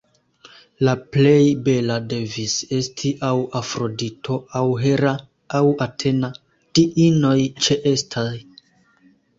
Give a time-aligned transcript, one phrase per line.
[0.87, 5.13] La plej bela devis esti aŭ Afrodito aŭ Hera
[5.61, 6.35] aŭ Atena,
[6.81, 8.29] diinoj ĉeestaj.